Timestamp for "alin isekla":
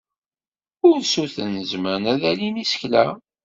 2.31-3.05